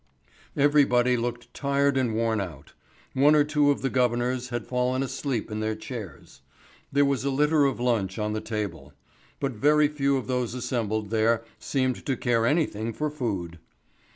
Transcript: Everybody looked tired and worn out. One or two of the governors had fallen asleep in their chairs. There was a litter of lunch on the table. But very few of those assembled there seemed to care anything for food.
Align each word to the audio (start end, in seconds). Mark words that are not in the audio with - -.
Everybody 0.57 1.15
looked 1.15 1.53
tired 1.53 1.95
and 1.95 2.15
worn 2.15 2.41
out. 2.41 2.73
One 3.13 3.35
or 3.35 3.43
two 3.43 3.69
of 3.69 3.83
the 3.83 3.89
governors 3.91 4.49
had 4.49 4.65
fallen 4.65 5.03
asleep 5.03 5.51
in 5.51 5.59
their 5.59 5.75
chairs. 5.75 6.41
There 6.91 7.05
was 7.05 7.23
a 7.23 7.29
litter 7.29 7.65
of 7.65 7.79
lunch 7.79 8.17
on 8.17 8.33
the 8.33 8.41
table. 8.41 8.95
But 9.39 9.51
very 9.51 9.87
few 9.89 10.17
of 10.17 10.25
those 10.25 10.55
assembled 10.55 11.11
there 11.11 11.43
seemed 11.59 12.03
to 12.07 12.17
care 12.17 12.47
anything 12.47 12.93
for 12.93 13.11
food. 13.11 13.59